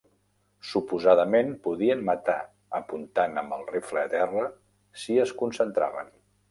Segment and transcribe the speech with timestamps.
[0.69, 2.39] Suposadament, podien matar
[2.81, 4.51] apuntant amb el rifle a terra
[5.05, 6.15] si es concentraven.